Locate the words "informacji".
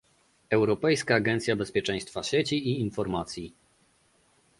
2.79-3.53